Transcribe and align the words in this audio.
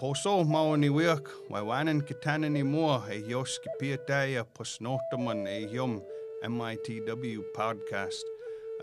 poso 0.00 0.44
maoni 0.44 0.90
wiak, 0.90 1.28
waiwanan 1.50 2.02
kitana 2.02 2.48
ni 2.48 2.62
mua 2.62 3.02
e 3.10 3.22
yos 3.28 3.58
ki 3.58 3.70
piataya 3.80 4.44
posnotaman 4.44 5.46
e 5.46 5.68
yum 5.72 6.02
MITW 6.42 7.40
podcast. 7.54 8.24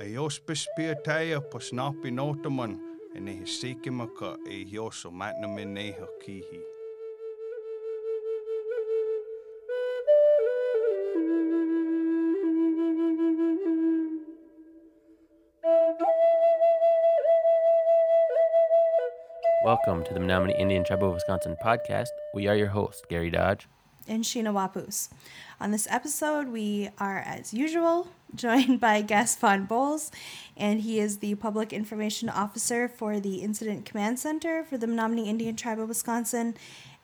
A 0.02 0.05
yos 0.05 0.39
bis 0.39 0.68
piataya 0.78 1.39
posnapi 1.41 2.11
notaman 2.11 2.79
e 3.15 3.20
ne 3.20 3.34
hisikimaka 3.34 4.38
e 4.50 4.65
yos 4.71 5.05
o 5.05 5.11
matnamin 5.11 5.78
e 5.78 5.91
hakihi. 5.91 6.73
Welcome 19.64 20.04
to 20.04 20.14
the 20.14 20.20
Menominee 20.20 20.56
Indian 20.58 20.84
Tribe 20.84 21.04
of 21.04 21.14
Wisconsin 21.14 21.56
podcast. 21.64 22.10
We 22.34 22.48
are 22.48 22.56
your 22.56 22.68
hosts, 22.68 23.02
Gary 23.10 23.30
Dodge. 23.30 23.68
and 24.10 24.26
Sheena 24.26 24.52
Wapus. 24.52 25.08
On 25.62 25.72
this 25.72 25.88
episode, 25.89 26.50
we 26.50 26.89
are, 26.98 27.20
as 27.20 27.54
usual, 27.54 28.10
joined 28.36 28.82
by 28.82 29.02
Gas 29.02 29.38
Vaughn 29.38 29.64
Bowles, 29.66 30.12
and 30.58 30.82
he 30.82 31.00
is 31.00 31.20
the 31.20 31.36
Public 31.36 31.72
Information 31.72 32.28
Officer 32.28 32.89
for 32.89 33.22
the 33.22 33.36
Incident 33.36 33.86
Command 33.86 34.20
Center 34.20 34.66
for 34.66 34.78
the 34.78 34.88
Menominee 34.88 35.30
Indian 35.30 35.56
Tribe 35.56 35.80
of 35.80 35.88
Wisconsin, 35.88 36.56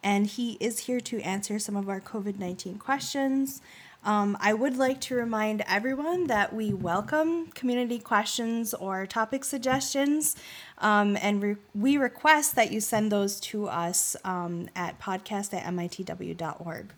and 0.04 0.28
he 0.28 0.58
is 0.60 0.80
here 0.80 1.00
to 1.00 1.22
answer 1.22 1.60
some 1.60 1.78
of 1.78 1.88
our 1.88 2.02
COVID 2.02 2.40
19 2.40 2.78
questions. 2.78 3.62
Um, 4.04 4.38
I 4.40 4.54
would 4.54 4.78
like 4.78 5.02
to 5.02 5.16
remind 5.16 5.64
everyone 5.68 6.28
that 6.28 6.54
we 6.54 6.74
welcome 6.74 7.48
community 7.48 8.00
questions 8.00 8.74
or 8.74 9.06
topic 9.06 9.44
suggestions, 9.44 10.38
um, 10.78 11.18
and 11.22 11.44
re- 11.44 11.56
we 11.76 11.98
request 11.98 12.56
that 12.56 12.72
you 12.72 12.80
send 12.80 13.12
those 13.12 13.40
to 13.42 13.68
us 13.68 14.16
um, 14.24 14.70
at 14.76 15.00
podcast 15.00 15.54
at 15.54 15.66
mitw.org. 15.66 16.94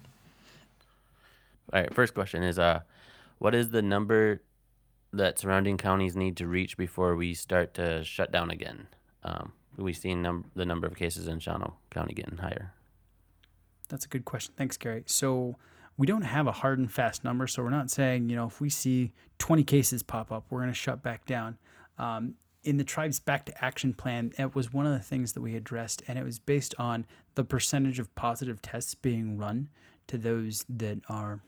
All 1.73 1.79
right, 1.81 1.93
first 1.93 2.13
question 2.13 2.43
is 2.43 2.59
uh 2.59 2.81
what 3.39 3.55
is 3.55 3.71
the 3.71 3.81
number 3.81 4.41
that 5.11 5.39
surrounding 5.39 5.77
counties 5.77 6.15
need 6.15 6.37
to 6.37 6.45
reach 6.45 6.77
before 6.77 7.15
we 7.15 7.33
start 7.33 7.73
to 7.73 8.03
shut 8.03 8.31
down 8.31 8.51
again? 8.51 8.87
Um, 9.23 9.53
we've 9.77 9.97
seen 9.97 10.21
num- 10.21 10.51
the 10.55 10.65
number 10.65 10.85
of 10.85 10.95
cases 10.95 11.27
in 11.27 11.39
Shawano 11.39 11.73
County 11.89 12.13
getting 12.13 12.37
higher. 12.37 12.73
That's 13.89 14.05
a 14.05 14.07
good 14.07 14.25
question. 14.25 14.53
Thanks, 14.55 14.77
Gary. 14.77 15.03
So 15.07 15.55
we 15.97 16.07
don't 16.07 16.23
have 16.23 16.47
a 16.47 16.51
hard 16.51 16.79
and 16.79 16.91
fast 16.91 17.23
number. 17.23 17.47
So 17.47 17.63
we're 17.63 17.69
not 17.69 17.91
saying, 17.91 18.29
you 18.29 18.35
know, 18.35 18.47
if 18.47 18.59
we 18.61 18.69
see 18.69 19.11
20 19.39 19.63
cases 19.63 20.03
pop 20.03 20.31
up, 20.31 20.45
we're 20.49 20.59
going 20.59 20.71
to 20.71 20.75
shut 20.75 21.03
back 21.03 21.25
down. 21.25 21.57
Um, 21.97 22.35
in 22.63 22.77
the 22.77 22.83
tribe's 22.83 23.19
back 23.19 23.45
to 23.45 23.63
action 23.65 23.93
plan, 23.93 24.33
it 24.37 24.55
was 24.55 24.71
one 24.71 24.85
of 24.85 24.93
the 24.93 24.99
things 24.99 25.33
that 25.33 25.41
we 25.41 25.55
addressed, 25.55 26.03
and 26.07 26.19
it 26.19 26.23
was 26.23 26.39
based 26.39 26.75
on 26.77 27.05
the 27.35 27.43
percentage 27.43 27.99
of 27.99 28.13
positive 28.15 28.61
tests 28.61 28.93
being 28.93 29.37
run 29.37 29.69
to 30.07 30.17
those 30.17 30.65
that 30.69 30.99
are 31.09 31.41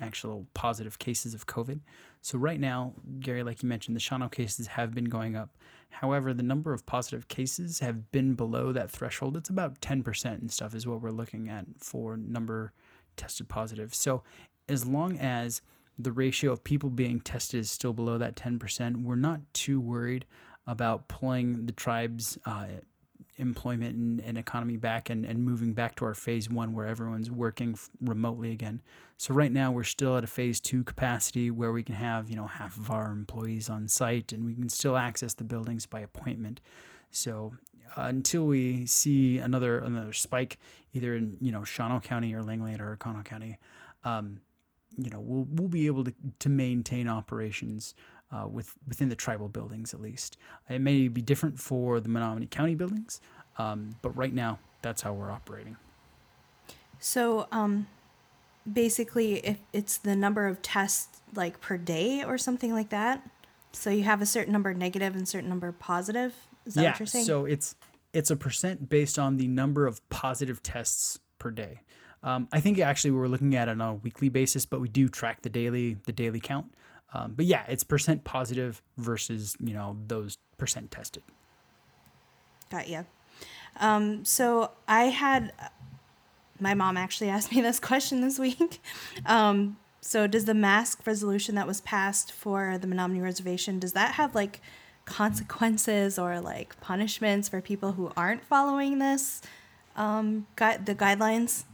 actual 0.00 0.46
positive 0.54 0.98
cases 0.98 1.34
of 1.34 1.46
COVID. 1.46 1.80
So 2.22 2.38
right 2.38 2.58
now, 2.58 2.94
Gary, 3.20 3.42
like 3.42 3.62
you 3.62 3.68
mentioned, 3.68 3.96
the 3.96 4.00
Shawano 4.00 4.30
cases 4.30 4.68
have 4.68 4.94
been 4.94 5.04
going 5.06 5.36
up. 5.36 5.50
However, 5.90 6.32
the 6.32 6.42
number 6.42 6.72
of 6.72 6.86
positive 6.86 7.28
cases 7.28 7.80
have 7.80 8.10
been 8.10 8.34
below 8.34 8.72
that 8.72 8.90
threshold. 8.90 9.36
It's 9.36 9.50
about 9.50 9.80
10% 9.80 10.24
and 10.24 10.50
stuff 10.50 10.74
is 10.74 10.86
what 10.86 11.02
we're 11.02 11.10
looking 11.10 11.48
at 11.48 11.66
for 11.78 12.16
number 12.16 12.72
tested 13.20 13.48
positive. 13.48 13.94
So 13.94 14.22
as 14.68 14.86
long 14.86 15.18
as 15.18 15.60
the 15.98 16.12
ratio 16.12 16.52
of 16.52 16.64
people 16.64 16.90
being 16.90 17.20
tested 17.20 17.60
is 17.60 17.70
still 17.70 17.92
below 17.92 18.18
that 18.18 18.36
10%, 18.36 19.02
we're 19.02 19.16
not 19.16 19.40
too 19.52 19.80
worried 19.80 20.24
about 20.66 21.08
pulling 21.08 21.66
the 21.66 21.72
tribe's 21.72 22.38
uh, 22.46 22.66
employment 23.36 23.96
and, 23.96 24.20
and 24.20 24.38
economy 24.38 24.76
back 24.76 25.10
and, 25.10 25.24
and 25.24 25.42
moving 25.42 25.72
back 25.72 25.96
to 25.96 26.04
our 26.04 26.14
phase 26.14 26.48
one 26.48 26.72
where 26.72 26.86
everyone's 26.86 27.30
working 27.30 27.78
remotely 28.00 28.52
again. 28.52 28.80
So 29.16 29.34
right 29.34 29.52
now 29.52 29.72
we're 29.72 29.84
still 29.84 30.16
at 30.16 30.24
a 30.24 30.28
phase 30.28 30.60
two 30.60 30.84
capacity 30.84 31.50
where 31.50 31.72
we 31.72 31.82
can 31.82 31.94
have, 31.94 32.30
you 32.30 32.36
know, 32.36 32.46
half 32.46 32.76
of 32.76 32.90
our 32.90 33.10
employees 33.10 33.68
on 33.68 33.88
site 33.88 34.32
and 34.32 34.44
we 34.44 34.54
can 34.54 34.68
still 34.68 34.96
access 34.96 35.34
the 35.34 35.44
buildings 35.44 35.86
by 35.86 36.00
appointment. 36.00 36.60
So 37.10 37.52
uh, 37.96 38.02
until 38.02 38.46
we 38.46 38.86
see 38.86 39.38
another 39.38 39.78
another 39.78 40.12
spike 40.12 40.58
either 40.92 41.14
in, 41.14 41.36
you 41.40 41.52
know, 41.52 41.60
Shawano 41.60 42.02
County 42.02 42.34
or 42.34 42.42
Langlade 42.42 42.80
or 42.80 42.96
Oconto 42.96 43.24
County, 43.24 43.58
um, 44.04 44.40
you 44.96 45.10
know, 45.10 45.20
we'll 45.20 45.46
we'll 45.52 45.68
be 45.68 45.86
able 45.86 46.04
to, 46.04 46.12
to 46.40 46.48
maintain 46.48 47.08
operations 47.08 47.94
uh, 48.32 48.46
with 48.46 48.74
within 48.88 49.08
the 49.08 49.16
tribal 49.16 49.48
buildings 49.48 49.94
at 49.94 50.00
least. 50.00 50.36
It 50.68 50.80
may 50.80 51.08
be 51.08 51.22
different 51.22 51.58
for 51.58 52.00
the 52.00 52.08
Menominee 52.08 52.46
County 52.46 52.74
buildings, 52.74 53.20
um, 53.58 53.96
but 54.02 54.16
right 54.16 54.32
now 54.32 54.58
that's 54.82 55.02
how 55.02 55.12
we're 55.12 55.30
operating. 55.30 55.76
So, 56.98 57.46
um, 57.50 57.86
basically, 58.70 59.34
if 59.38 59.58
it's 59.72 59.96
the 59.96 60.14
number 60.16 60.46
of 60.46 60.60
tests 60.62 61.20
like 61.34 61.60
per 61.60 61.78
day 61.78 62.22
or 62.24 62.36
something 62.36 62.72
like 62.72 62.90
that, 62.90 63.28
so 63.72 63.90
you 63.90 64.02
have 64.02 64.20
a 64.20 64.26
certain 64.26 64.52
number 64.52 64.74
negative 64.74 65.14
and 65.14 65.28
certain 65.28 65.48
number 65.48 65.72
positive. 65.72 66.34
Is 66.66 66.74
that 66.74 66.82
yeah, 66.82 66.90
what 66.90 67.00
you're 67.00 67.06
saying? 67.06 67.24
so 67.24 67.44
it's 67.44 67.74
it's 68.12 68.30
a 68.30 68.36
percent 68.36 68.88
based 68.88 69.18
on 69.18 69.36
the 69.36 69.46
number 69.48 69.86
of 69.86 70.06
positive 70.08 70.62
tests 70.62 71.18
per 71.38 71.50
day. 71.50 71.80
Um, 72.22 72.48
I 72.52 72.60
think 72.60 72.78
actually 72.78 73.12
we're 73.12 73.28
looking 73.28 73.54
at 73.54 73.68
it 73.68 73.72
on 73.72 73.80
a 73.80 73.94
weekly 73.94 74.28
basis, 74.28 74.66
but 74.66 74.80
we 74.80 74.88
do 74.88 75.08
track 75.08 75.42
the 75.42 75.48
daily 75.48 75.96
the 76.06 76.12
daily 76.12 76.40
count. 76.40 76.74
Um, 77.12 77.32
but 77.34 77.46
yeah, 77.46 77.64
it's 77.68 77.82
percent 77.82 78.24
positive 78.24 78.82
versus 78.96 79.56
you 79.58 79.74
know 79.74 79.96
those 80.06 80.36
percent 80.58 80.90
tested. 80.90 81.22
Got 82.70 82.88
you. 82.88 83.06
Um, 83.78 84.24
so 84.24 84.72
I 84.86 85.04
had 85.04 85.52
my 86.60 86.74
mom 86.74 86.96
actually 86.96 87.30
asked 87.30 87.52
me 87.52 87.60
this 87.62 87.80
question 87.80 88.20
this 88.20 88.38
week. 88.38 88.80
Um, 89.26 89.78
so 90.02 90.26
does 90.26 90.46
the 90.46 90.54
mask 90.54 91.06
resolution 91.06 91.54
that 91.56 91.66
was 91.66 91.80
passed 91.82 92.32
for 92.32 92.78
the 92.78 92.86
Menominee 92.86 93.20
Reservation 93.20 93.78
does 93.78 93.92
that 93.92 94.14
have 94.14 94.34
like 94.34 94.60
consequences 95.10 96.18
or 96.18 96.40
like 96.40 96.80
punishments 96.80 97.48
for 97.48 97.60
people 97.60 97.92
who 97.92 98.12
aren't 98.16 98.44
following 98.44 98.98
this 98.98 99.42
um, 99.96 100.46
gui- 100.56 100.78
the 100.84 100.94
guidelines? 100.94 101.64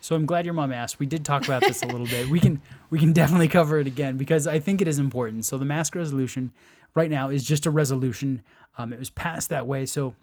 So 0.00 0.14
I'm 0.14 0.26
glad 0.26 0.44
your 0.44 0.54
mom 0.54 0.72
asked. 0.72 0.98
We 0.98 1.06
did 1.06 1.24
talk 1.24 1.44
about 1.44 1.62
this 1.62 1.82
a 1.82 1.86
little 1.86 2.06
bit. 2.06 2.28
We 2.28 2.40
can 2.40 2.60
we 2.90 2.98
can 2.98 3.12
definitely 3.12 3.48
cover 3.48 3.78
it 3.78 3.86
again 3.86 4.16
because 4.16 4.46
I 4.46 4.58
think 4.58 4.80
it 4.80 4.88
is 4.88 4.98
important. 4.98 5.44
So 5.44 5.58
the 5.58 5.64
mask 5.64 5.94
resolution 5.94 6.52
right 6.94 7.10
now 7.10 7.28
is 7.28 7.44
just 7.44 7.66
a 7.66 7.70
resolution. 7.70 8.42
Um, 8.78 8.92
it 8.92 8.98
was 8.98 9.10
passed 9.10 9.50
that 9.50 9.66
way, 9.66 9.84
so 9.86 10.14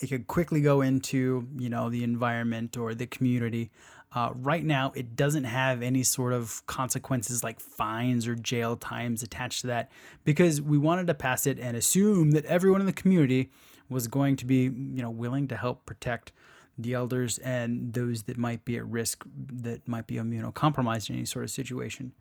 it 0.00 0.08
could 0.08 0.26
quickly 0.26 0.60
go 0.60 0.80
into 0.82 1.48
you 1.56 1.68
know 1.68 1.90
the 1.90 2.04
environment 2.04 2.76
or 2.76 2.94
the 2.94 3.06
community. 3.06 3.70
Uh, 4.14 4.30
right 4.36 4.64
now, 4.64 4.90
it 4.96 5.16
doesn't 5.16 5.44
have 5.44 5.82
any 5.82 6.02
sort 6.02 6.32
of 6.32 6.64
consequences 6.66 7.44
like 7.44 7.60
fines 7.60 8.26
or 8.26 8.34
jail 8.34 8.74
times 8.74 9.22
attached 9.22 9.60
to 9.60 9.66
that 9.66 9.90
because 10.24 10.62
we 10.62 10.78
wanted 10.78 11.06
to 11.06 11.14
pass 11.14 11.46
it 11.46 11.58
and 11.58 11.76
assume 11.76 12.30
that 12.30 12.44
everyone 12.46 12.80
in 12.80 12.86
the 12.86 12.92
community 12.92 13.50
was 13.90 14.06
going 14.08 14.36
to 14.36 14.46
be 14.46 14.64
you 14.64 15.02
know 15.02 15.10
willing 15.10 15.46
to 15.48 15.56
help 15.56 15.84
protect 15.84 16.32
the 16.78 16.94
elders 16.94 17.38
and 17.38 17.92
those 17.92 18.22
that 18.24 18.38
might 18.38 18.64
be 18.64 18.76
at 18.76 18.86
risk 18.86 19.24
that 19.52 19.86
might 19.86 20.06
be 20.06 20.14
immunocompromised 20.14 21.10
in 21.10 21.16
any 21.16 21.24
sort 21.24 21.44
of 21.44 21.50
situation. 21.50 22.12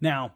Now, 0.00 0.32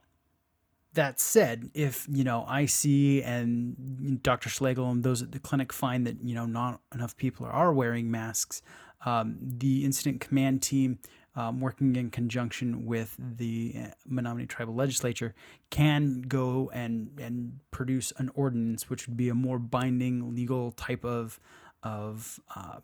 that 0.93 1.19
said, 1.19 1.71
if 1.75 2.07
you 2.09 2.23
know 2.23 2.45
I 2.47 2.67
see 2.67 3.21
and 3.23 4.23
Dr. 4.23 4.49
Schlegel 4.49 4.91
and 4.91 5.03
those 5.03 5.23
at 5.23 5.33
the 5.33 5.41
clinic 5.41 5.73
find 5.73 6.07
that 6.07 6.23
you 6.23 6.35
know 6.37 6.47
not 6.47 6.81
enough 6.95 7.17
people 7.17 7.47
are 7.47 7.73
wearing 7.73 8.11
masks, 8.11 8.63
um, 9.05 9.37
the 9.41 9.85
incident 9.85 10.21
command 10.21 10.63
team, 10.63 10.99
um, 11.37 11.61
working 11.61 11.97
in 11.97 12.11
conjunction 12.11 12.87
with 12.87 13.17
the 13.19 13.75
uh, 13.77 13.87
Menominee 14.07 14.47
Tribal 14.47 14.75
Legislature, 14.75 15.35
can 15.71 16.23
go 16.23 16.71
and 16.73 17.11
and 17.21 17.61
produce 17.71 18.13
an 18.19 18.31
ordinance, 18.35 18.89
which 18.89 19.09
would 19.09 19.17
be 19.17 19.29
a 19.29 19.35
more 19.35 19.59
binding 19.59 20.35
legal 20.35 20.73
type 20.73 21.05
of 21.05 21.41
of 21.83 22.41
uh, 22.55 22.79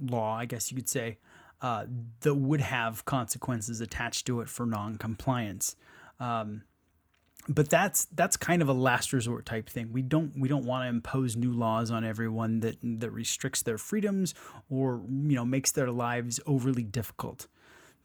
law, 0.00 0.36
I 0.36 0.44
guess 0.44 0.70
you 0.70 0.76
could 0.76 0.88
say, 0.88 1.18
uh, 1.62 1.86
that 2.20 2.34
would 2.34 2.60
have 2.60 3.04
consequences 3.04 3.80
attached 3.80 4.26
to 4.26 4.40
it 4.40 4.48
for 4.48 4.66
non-compliance. 4.66 5.76
Um, 6.18 6.62
but 7.48 7.68
that's 7.68 8.06
that's 8.06 8.36
kind 8.36 8.62
of 8.62 8.68
a 8.68 8.72
last 8.72 9.12
resort 9.12 9.46
type 9.46 9.68
thing. 9.68 9.92
We 9.92 10.02
don't 10.02 10.38
we 10.38 10.48
don't 10.48 10.64
want 10.64 10.84
to 10.84 10.88
impose 10.88 11.36
new 11.36 11.52
laws 11.52 11.90
on 11.90 12.04
everyone 12.04 12.60
that 12.60 12.76
that 12.82 13.10
restricts 13.10 13.62
their 13.62 13.78
freedoms 13.78 14.34
or 14.70 15.02
you 15.08 15.34
know 15.34 15.44
makes 15.44 15.72
their 15.72 15.90
lives 15.90 16.40
overly 16.46 16.82
difficult. 16.82 17.46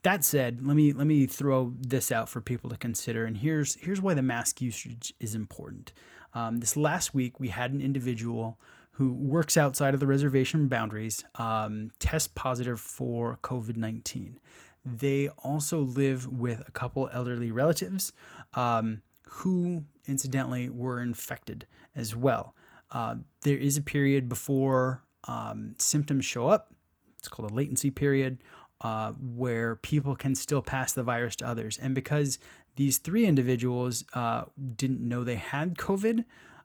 That 0.02 0.24
said, 0.24 0.66
let 0.66 0.76
me 0.76 0.92
let 0.92 1.06
me 1.06 1.26
throw 1.26 1.74
this 1.78 2.10
out 2.10 2.28
for 2.28 2.40
people 2.40 2.70
to 2.70 2.76
consider, 2.76 3.24
and 3.24 3.36
here's 3.36 3.74
here's 3.76 4.00
why 4.00 4.14
the 4.14 4.22
mask 4.22 4.60
usage 4.60 5.12
is 5.20 5.34
important. 5.34 5.92
Um, 6.32 6.58
this 6.58 6.76
last 6.76 7.12
week, 7.12 7.40
we 7.40 7.48
had 7.48 7.72
an 7.72 7.80
individual 7.80 8.58
who 8.92 9.12
works 9.12 9.56
outside 9.56 9.94
of 9.94 10.00
the 10.00 10.06
reservation 10.06 10.68
boundaries 10.68 11.24
um, 11.36 11.90
test 11.98 12.34
positive 12.34 12.80
for 12.80 13.38
COVID 13.42 13.76
nineteen. 13.76 14.38
They 14.84 15.28
also 15.44 15.80
live 15.80 16.26
with 16.26 16.62
a 16.66 16.70
couple 16.70 17.10
elderly 17.12 17.50
relatives 17.50 18.12
um, 18.54 19.02
who, 19.30 19.84
incidentally, 20.06 20.68
were 20.68 21.00
infected 21.00 21.66
as 21.94 22.16
well. 22.16 22.54
Uh, 22.90 23.16
there 23.42 23.56
is 23.56 23.76
a 23.76 23.82
period 23.82 24.28
before 24.28 25.04
um, 25.28 25.74
symptoms 25.78 26.24
show 26.24 26.48
up. 26.48 26.74
It's 27.18 27.28
called 27.28 27.50
a 27.50 27.54
latency 27.54 27.90
period, 27.90 28.38
uh, 28.80 29.12
where 29.12 29.76
people 29.76 30.16
can 30.16 30.34
still 30.34 30.62
pass 30.62 30.92
the 30.92 31.04
virus 31.04 31.36
to 31.36 31.46
others. 31.46 31.78
And 31.78 31.94
because 31.94 32.38
these 32.74 32.98
three 32.98 33.24
individuals 33.24 34.04
uh, 34.14 34.44
didn't 34.76 35.00
know 35.00 35.22
they 35.22 35.36
had 35.36 35.76
COVID, 35.76 36.24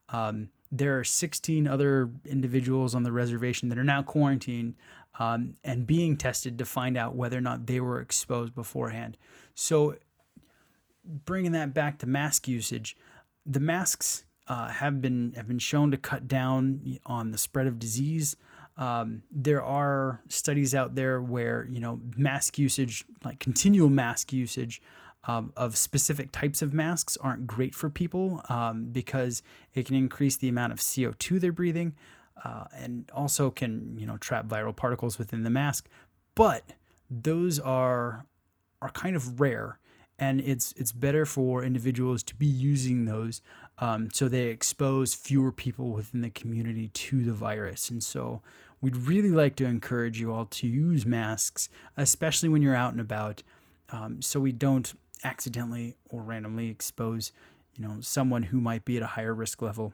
um, 0.09 0.49
there 0.71 0.97
are 0.97 1.03
16 1.03 1.67
other 1.67 2.09
individuals 2.25 2.95
on 2.95 3.03
the 3.03 3.11
reservation 3.11 3.69
that 3.69 3.77
are 3.77 3.83
now 3.83 4.01
quarantined 4.01 4.75
um, 5.19 5.55
and 5.63 5.85
being 5.85 6.17
tested 6.17 6.57
to 6.57 6.65
find 6.65 6.97
out 6.97 7.15
whether 7.15 7.37
or 7.37 7.41
not 7.41 7.67
they 7.67 7.79
were 7.79 8.01
exposed 8.01 8.55
beforehand. 8.55 9.17
So, 9.53 9.95
bringing 11.05 11.51
that 11.53 11.73
back 11.73 11.99
to 11.99 12.07
mask 12.07 12.47
usage, 12.47 12.95
the 13.45 13.59
masks 13.59 14.25
uh, 14.47 14.69
have 14.69 15.01
been 15.01 15.33
have 15.35 15.47
been 15.47 15.59
shown 15.59 15.91
to 15.91 15.97
cut 15.97 16.27
down 16.27 16.99
on 17.05 17.31
the 17.31 17.37
spread 17.37 17.67
of 17.67 17.79
disease. 17.79 18.35
Um, 18.77 19.23
there 19.31 19.63
are 19.63 20.21
studies 20.27 20.75
out 20.75 20.95
there 20.95 21.21
where 21.21 21.65
you 21.69 21.79
know 21.79 21.99
mask 22.17 22.57
usage, 22.57 23.05
like 23.23 23.39
continual 23.39 23.89
mask 23.89 24.33
usage, 24.33 24.81
um, 25.27 25.53
of 25.55 25.75
specific 25.77 26.31
types 26.31 26.61
of 26.61 26.73
masks 26.73 27.17
aren't 27.17 27.47
great 27.47 27.73
for 27.73 27.89
people 27.89 28.41
um, 28.49 28.85
because 28.91 29.41
it 29.73 29.85
can 29.85 29.95
increase 29.95 30.37
the 30.37 30.49
amount 30.49 30.73
of 30.73 30.79
CO2 30.79 31.39
they're 31.39 31.51
breathing 31.51 31.95
uh, 32.43 32.65
and 32.75 33.09
also 33.13 33.49
can 33.49 33.97
you 33.97 34.05
know 34.05 34.17
trap 34.17 34.47
viral 34.47 34.75
particles 34.75 35.17
within 35.17 35.43
the 35.43 35.49
mask. 35.49 35.87
But 36.35 36.73
those 37.09 37.59
are 37.59 38.25
are 38.81 38.89
kind 38.89 39.15
of 39.15 39.39
rare, 39.39 39.79
and 40.17 40.39
it's 40.41 40.73
it's 40.77 40.91
better 40.91 41.25
for 41.25 41.63
individuals 41.63 42.23
to 42.23 42.35
be 42.35 42.45
using 42.45 43.05
those 43.05 43.41
um, 43.77 44.09
so 44.13 44.27
they 44.27 44.47
expose 44.47 45.13
fewer 45.13 45.51
people 45.51 45.89
within 45.89 46.21
the 46.21 46.29
community 46.29 46.87
to 46.89 47.23
the 47.23 47.33
virus. 47.33 47.89
And 47.89 48.03
so 48.03 48.41
we'd 48.79 48.95
really 48.95 49.31
like 49.31 49.55
to 49.57 49.65
encourage 49.65 50.19
you 50.19 50.31
all 50.31 50.45
to 50.45 50.67
use 50.67 51.05
masks, 51.05 51.69
especially 51.97 52.49
when 52.49 52.61
you're 52.61 52.75
out 52.75 52.93
and 52.93 53.01
about, 53.01 53.43
um, 53.89 54.21
so 54.21 54.39
we 54.39 54.51
don't 54.51 54.93
accidentally 55.23 55.95
or 56.09 56.21
randomly 56.21 56.69
expose, 56.69 57.31
you 57.77 57.85
know, 57.85 57.97
someone 57.99 58.43
who 58.43 58.61
might 58.61 58.85
be 58.85 58.97
at 58.97 59.03
a 59.03 59.07
higher 59.07 59.33
risk 59.33 59.61
level, 59.61 59.93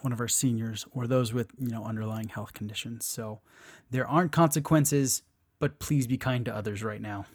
one 0.00 0.12
of 0.12 0.20
our 0.20 0.28
seniors 0.28 0.86
or 0.92 1.06
those 1.06 1.34
with, 1.34 1.48
you 1.58 1.68
know, 1.68 1.84
underlying 1.84 2.28
health 2.28 2.54
conditions. 2.54 3.04
So 3.04 3.40
there 3.90 4.06
aren't 4.06 4.32
consequences, 4.32 5.22
but 5.58 5.78
please 5.78 6.06
be 6.06 6.16
kind 6.16 6.44
to 6.46 6.56
others 6.56 6.82
right 6.82 7.00
now. 7.02 7.26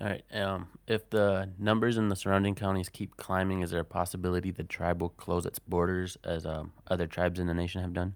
All 0.00 0.06
right. 0.06 0.22
Um, 0.32 0.68
if 0.86 1.10
the 1.10 1.50
numbers 1.58 1.96
in 1.96 2.08
the 2.08 2.14
surrounding 2.14 2.54
counties 2.54 2.88
keep 2.88 3.16
climbing, 3.16 3.62
is 3.62 3.70
there 3.70 3.80
a 3.80 3.84
possibility 3.84 4.50
the 4.50 4.62
tribe 4.62 5.00
will 5.00 5.08
close 5.08 5.44
its 5.44 5.58
borders 5.58 6.16
as 6.22 6.46
um, 6.46 6.72
other 6.86 7.06
tribes 7.06 7.40
in 7.40 7.48
the 7.48 7.54
nation 7.54 7.82
have 7.82 7.92
done? 7.92 8.14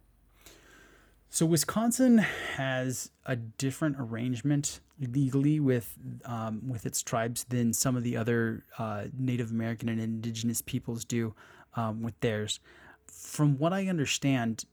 So 1.29 1.47
Wisconsin 1.47 2.19
has 2.19 3.11
a 3.25 3.37
different 3.37 3.97
arrangement 3.99 4.81
legally 5.01 5.59
with 5.59 5.97
um, 6.25 6.69
with 6.69 6.87
its 6.87 7.03
tribes 7.03 7.45
than 7.45 7.73
some 7.73 7.97
of 7.97 8.05
the 8.05 8.17
other 8.17 8.65
uh, 8.79 9.05
Native 9.19 9.51
American 9.51 9.89
and 9.89 10.01
Indigenous 10.01 10.61
peoples 10.61 11.05
do 11.05 11.35
um, 11.75 12.03
with 12.03 12.21
theirs. 12.21 12.61
From 13.07 13.59
what 13.59 13.73
I 13.73 13.87
understand, 13.87 14.67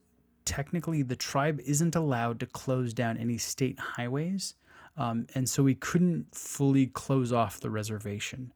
technically 0.44 1.02
the 1.02 1.16
tribe 1.16 1.60
isn't 1.64 1.96
allowed 1.96 2.38
to 2.40 2.46
close 2.46 2.92
down 2.92 3.16
any 3.16 3.38
state 3.38 3.78
highways, 3.78 4.54
um, 4.96 5.26
and 5.34 5.48
so 5.48 5.62
we 5.62 5.74
couldn't 5.74 6.34
fully 6.34 6.86
close 6.86 7.32
off 7.32 7.60
the 7.60 7.70
reservation. 7.70 8.52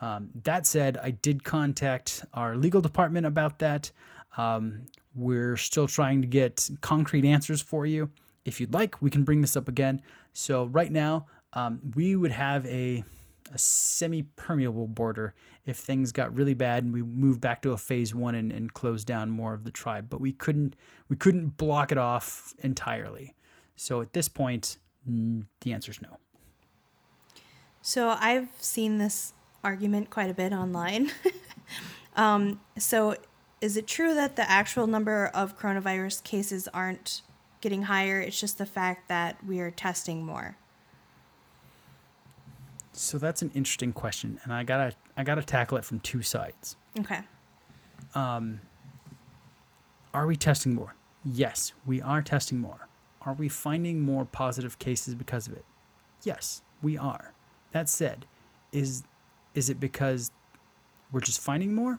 Um, 0.00 0.30
that 0.44 0.66
said, 0.66 0.98
I 1.02 1.10
did 1.10 1.44
contact 1.44 2.24
our 2.32 2.56
legal 2.56 2.80
department 2.80 3.26
about 3.26 3.58
that. 3.58 3.90
Um, 4.36 4.86
we're 5.14 5.56
still 5.56 5.86
trying 5.86 6.22
to 6.22 6.26
get 6.26 6.70
concrete 6.80 7.24
answers 7.24 7.60
for 7.60 7.84
you. 7.84 8.10
If 8.44 8.60
you'd 8.60 8.72
like, 8.72 9.02
we 9.02 9.10
can 9.10 9.24
bring 9.24 9.40
this 9.40 9.56
up 9.56 9.68
again. 9.68 10.00
So, 10.32 10.66
right 10.66 10.90
now, 10.90 11.26
um, 11.52 11.80
we 11.94 12.16
would 12.16 12.30
have 12.30 12.64
a, 12.66 13.04
a 13.52 13.58
semi 13.58 14.22
permeable 14.22 14.86
border 14.86 15.34
if 15.66 15.76
things 15.76 16.12
got 16.12 16.34
really 16.34 16.54
bad 16.54 16.84
and 16.84 16.92
we 16.92 17.02
moved 17.02 17.40
back 17.40 17.60
to 17.62 17.72
a 17.72 17.76
phase 17.76 18.14
one 18.14 18.34
and, 18.34 18.52
and 18.52 18.72
closed 18.72 19.06
down 19.06 19.30
more 19.30 19.52
of 19.52 19.64
the 19.64 19.70
tribe. 19.70 20.06
But 20.08 20.20
we 20.20 20.32
couldn't 20.32 20.76
we 21.08 21.16
couldn't 21.16 21.56
block 21.56 21.92
it 21.92 21.98
off 21.98 22.54
entirely. 22.62 23.34
So 23.76 24.00
at 24.00 24.12
this 24.12 24.28
point, 24.28 24.78
the 25.06 25.72
answer 25.72 25.90
is 25.90 26.00
no. 26.02 26.18
So 27.82 28.10
I've 28.10 28.48
seen 28.58 28.98
this 28.98 29.32
argument 29.64 30.10
quite 30.10 30.30
a 30.30 30.34
bit 30.34 30.52
online. 30.52 31.10
um, 32.16 32.60
so 32.78 33.16
is 33.60 33.76
it 33.76 33.86
true 33.86 34.14
that 34.14 34.36
the 34.36 34.48
actual 34.50 34.86
number 34.86 35.26
of 35.34 35.58
coronavirus 35.58 36.22
cases 36.24 36.68
aren't 36.72 37.22
getting 37.60 37.82
higher? 37.82 38.20
It's 38.20 38.38
just 38.38 38.58
the 38.58 38.66
fact 38.66 39.08
that 39.08 39.44
we 39.44 39.60
are 39.60 39.70
testing 39.70 40.24
more. 40.24 40.56
So 42.92 43.18
that's 43.18 43.40
an 43.40 43.50
interesting 43.54 43.92
question, 43.92 44.40
and 44.44 44.52
I 44.52 44.62
gotta 44.62 44.94
I 45.16 45.22
gotta 45.22 45.42
tackle 45.42 45.78
it 45.78 45.84
from 45.84 46.00
two 46.00 46.22
sides. 46.22 46.76
Okay. 46.98 47.20
Um, 48.14 48.60
are 50.12 50.26
we 50.26 50.36
testing 50.36 50.74
more? 50.74 50.94
Yes, 51.24 51.72
we 51.86 52.02
are 52.02 52.20
testing 52.20 52.58
more. 52.58 52.88
Are 53.22 53.34
we 53.34 53.48
finding 53.48 54.00
more 54.00 54.24
positive 54.24 54.78
cases 54.78 55.14
because 55.14 55.46
of 55.46 55.52
it? 55.54 55.64
Yes, 56.22 56.62
we 56.82 56.96
are. 56.96 57.32
That 57.72 57.88
said, 57.88 58.26
is 58.72 59.04
is 59.54 59.68
it 59.68 59.80
because 59.80 60.30
we're 61.12 61.20
just 61.20 61.40
finding 61.40 61.74
more? 61.74 61.98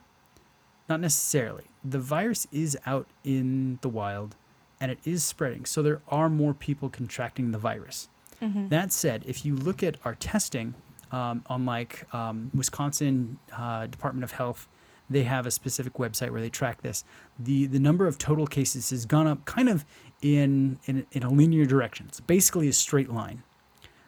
Not 0.87 0.99
necessarily. 0.99 1.65
The 1.83 1.99
virus 1.99 2.47
is 2.51 2.77
out 2.85 3.07
in 3.23 3.79
the 3.81 3.89
wild 3.89 4.35
and 4.79 4.91
it 4.91 4.99
is 5.05 5.23
spreading. 5.23 5.65
So 5.65 5.81
there 5.81 6.01
are 6.07 6.29
more 6.29 6.53
people 6.53 6.89
contracting 6.89 7.51
the 7.51 7.57
virus. 7.57 8.07
Mm-hmm. 8.41 8.69
That 8.69 8.91
said, 8.91 9.23
if 9.27 9.45
you 9.45 9.55
look 9.55 9.83
at 9.83 9.97
our 10.03 10.15
testing, 10.15 10.73
um, 11.11 11.43
on 11.47 11.65
like 11.65 12.07
um, 12.13 12.51
Wisconsin 12.53 13.37
uh, 13.55 13.87
Department 13.87 14.23
of 14.23 14.31
Health, 14.31 14.67
they 15.11 15.23
have 15.23 15.45
a 15.45 15.51
specific 15.51 15.93
website 15.93 16.31
where 16.31 16.41
they 16.41 16.49
track 16.49 16.81
this. 16.81 17.03
the 17.39 17.65
The 17.65 17.79
number 17.79 18.07
of 18.07 18.17
total 18.17 18.47
cases 18.47 18.89
has 18.91 19.05
gone 19.05 19.27
up, 19.27 19.45
kind 19.45 19.69
of 19.69 19.85
in 20.21 20.79
in, 20.85 21.05
in 21.11 21.23
a 21.23 21.29
linear 21.29 21.65
direction. 21.65 22.07
It's 22.09 22.19
basically 22.19 22.67
a 22.67 22.73
straight 22.73 23.11
line. 23.11 23.43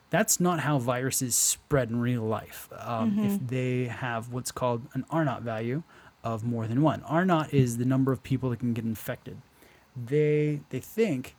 That's 0.10 0.40
not 0.40 0.60
how 0.60 0.78
viruses 0.78 1.36
spread 1.36 1.90
in 1.90 2.00
real 2.00 2.22
life. 2.22 2.70
Um, 2.78 3.12
mm-hmm. 3.12 3.26
If 3.26 3.48
they 3.48 3.86
have 3.86 4.32
what's 4.32 4.52
called 4.52 4.84
an 4.94 5.06
R 5.10 5.26
naught 5.26 5.42
value, 5.42 5.84
of 6.24 6.44
more 6.44 6.68
than 6.68 6.82
one. 6.82 7.04
R 7.04 7.26
naught 7.26 7.54
is 7.54 7.78
the 7.78 7.86
number 7.86 8.12
of 8.12 8.24
people 8.24 8.50
that 8.52 8.60
can 8.60 8.74
get 8.74 8.86
infected. 8.86 9.38
They 9.96 10.62
they 10.70 10.80
think 10.80 11.36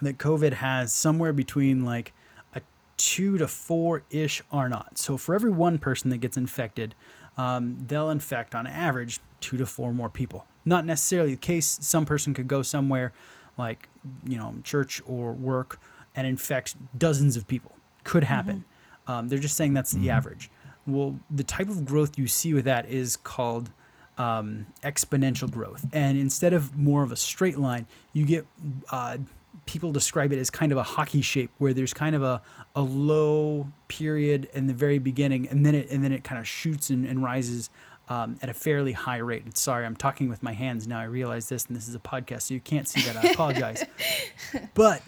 that 0.00 0.18
COVID 0.18 0.54
has 0.54 0.92
somewhere 0.92 1.32
between 1.32 1.84
like 1.84 2.12
a 2.54 2.62
two 2.96 3.38
to 3.38 3.46
four 3.46 4.02
ish 4.10 4.42
R 4.50 4.68
naught. 4.68 4.98
So 4.98 5.16
for 5.16 5.34
every 5.34 5.50
one 5.50 5.78
person 5.78 6.10
that 6.10 6.18
gets 6.18 6.36
infected, 6.36 6.94
um, 7.38 7.78
they'll 7.86 8.10
infect 8.10 8.54
on 8.54 8.66
average 8.66 9.20
two 9.40 9.56
to 9.56 9.64
four 9.64 9.94
more 9.94 10.10
people. 10.10 10.46
Not 10.64 10.84
necessarily 10.84 11.30
the 11.30 11.40
case. 11.40 11.78
Some 11.80 12.04
person 12.04 12.34
could 12.34 12.48
go 12.48 12.62
somewhere 12.62 13.12
like 13.56 13.88
you 14.26 14.36
know 14.36 14.54
church 14.64 15.00
or 15.06 15.32
work 15.32 15.80
and 16.14 16.26
infect 16.26 16.76
dozens 16.98 17.36
of 17.36 17.46
people. 17.46 17.72
Could 18.04 18.24
happen. 18.24 18.64
Mm-hmm. 19.06 19.12
Um, 19.12 19.28
they're 19.28 19.38
just 19.38 19.56
saying 19.56 19.72
that's 19.72 19.92
the 19.92 20.00
mm-hmm. 20.00 20.10
average. 20.10 20.50
Well, 20.86 21.18
the 21.30 21.44
type 21.44 21.68
of 21.68 21.84
growth 21.84 22.18
you 22.18 22.26
see 22.26 22.52
with 22.54 22.64
that 22.64 22.88
is 22.88 23.16
called 23.16 23.70
um, 24.18 24.66
exponential 24.82 25.50
growth. 25.50 25.86
And 25.92 26.18
instead 26.18 26.52
of 26.52 26.76
more 26.76 27.02
of 27.02 27.12
a 27.12 27.16
straight 27.16 27.58
line, 27.58 27.86
you 28.12 28.26
get 28.26 28.46
uh, 28.90 29.18
people 29.66 29.92
describe 29.92 30.32
it 30.32 30.38
as 30.38 30.50
kind 30.50 30.72
of 30.72 30.78
a 30.78 30.82
hockey 30.82 31.20
shape 31.20 31.50
where 31.58 31.74
there's 31.74 31.92
kind 31.92 32.14
of 32.14 32.22
a, 32.22 32.40
a 32.74 32.82
low 32.82 33.68
period 33.88 34.48
in 34.54 34.66
the 34.66 34.74
very 34.74 34.98
beginning 34.98 35.46
and 35.48 35.64
then 35.64 35.74
it 35.74 35.90
and 35.90 36.02
then 36.02 36.12
it 36.12 36.24
kind 36.24 36.38
of 36.40 36.48
shoots 36.48 36.90
and, 36.90 37.04
and 37.04 37.22
rises 37.22 37.70
um, 38.08 38.38
at 38.42 38.48
a 38.48 38.54
fairly 38.54 38.92
high 38.92 39.18
rate. 39.18 39.56
Sorry, 39.56 39.84
I'm 39.84 39.96
talking 39.96 40.28
with 40.28 40.42
my 40.42 40.52
hands 40.52 40.86
now. 40.86 40.98
I 40.98 41.04
realize 41.04 41.48
this, 41.48 41.66
and 41.66 41.76
this 41.76 41.88
is 41.88 41.94
a 41.94 41.98
podcast, 41.98 42.42
so 42.42 42.54
you 42.54 42.60
can't 42.60 42.88
see 42.88 43.02
that. 43.02 43.22
I 43.22 43.28
apologize. 43.28 43.84
but 44.74 45.02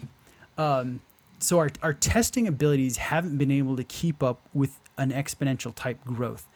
um, 0.57 1.01
so 1.39 1.59
our, 1.59 1.69
our 1.81 1.93
testing 1.93 2.47
abilities 2.47 2.97
haven't 2.97 3.37
been 3.37 3.51
able 3.51 3.75
to 3.75 3.83
keep 3.83 4.21
up 4.21 4.41
with 4.53 4.79
an 4.97 5.11
exponential 5.11 5.73
type 5.73 6.03
growth. 6.05 6.47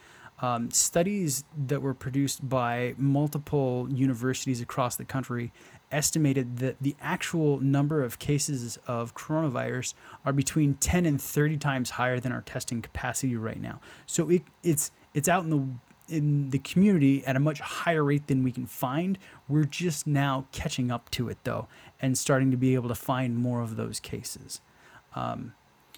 Um, 0.42 0.70
studies 0.70 1.46
that 1.68 1.82
were 1.82 1.94
produced 1.94 2.48
by 2.48 2.94
multiple 2.98 3.88
universities 3.90 4.62
across 4.62 4.98
the 4.98 5.06
country 5.06 5.54
estimated 5.92 6.58
that 6.58 6.78
the 6.82 6.96
actual 7.02 7.60
number 7.60 8.04
of 8.04 8.20
cases 8.20 8.78
of 8.88 9.16
coronavirus 9.16 9.94
are 10.26 10.34
between 10.34 10.76
10 10.76 11.06
and 11.06 11.22
30 11.22 11.58
times 11.58 11.92
higher 11.92 12.20
than 12.20 12.32
our 12.32 12.42
testing 12.42 12.82
capacity 12.82 13.36
right 13.36 13.62
now. 13.62 13.80
So 14.06 14.30
it, 14.30 14.44
it's 14.64 14.92
it's 15.14 15.30
out 15.30 15.44
in 15.44 15.50
the 15.50 15.68
in 16.08 16.50
the 16.52 16.60
community 16.60 17.26
at 17.26 17.36
a 17.36 17.40
much 17.40 17.60
higher 17.60 18.04
rate 18.04 18.28
than 18.28 18.44
we 18.44 18.52
can 18.52 18.66
find. 18.66 19.18
We're 19.48 19.64
just 19.64 20.06
now 20.06 20.46
catching 20.52 20.92
up 20.92 21.10
to 21.12 21.30
it 21.30 21.38
though, 21.44 21.68
and 22.00 22.18
starting 22.18 22.52
to 22.52 22.58
be 22.58 22.76
able 22.76 22.90
to 22.90 22.96
find 22.96 23.38
more 23.38 23.62
of 23.62 23.76
those 23.76 24.00
cases. 24.00 24.62
Um, 25.16 25.54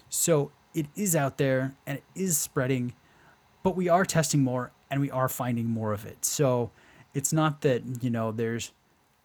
so 0.08 0.52
it 0.74 0.86
is 0.94 1.14
out 1.16 1.38
there 1.38 1.74
and 1.86 1.98
it 1.98 2.04
is 2.14 2.38
spreading 2.38 2.94
but 3.62 3.76
we 3.76 3.88
are 3.88 4.04
testing 4.04 4.42
more 4.42 4.72
and 4.90 5.00
we 5.00 5.10
are 5.10 5.28
finding 5.28 5.66
more 5.66 5.92
of 5.92 6.06
it. 6.06 6.24
So 6.24 6.70
it's 7.14 7.32
not 7.32 7.60
that, 7.62 8.02
you 8.02 8.10
know, 8.10 8.32
there's 8.32 8.72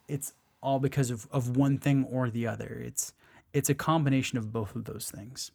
it's 0.08 0.34
all 0.63 0.79
because 0.79 1.12
of, 1.12 1.27
of 1.32 1.55
one 1.55 1.77
thing 1.77 2.05
or 2.05 2.29
the 2.29 2.48
other. 2.48 2.82
It's 2.84 3.13
it's 3.53 3.70
a 3.70 3.75
combination 3.75 4.39
of 4.39 4.51
both 4.51 4.75
of 4.75 4.86
those 4.86 5.12
things. 5.13 5.51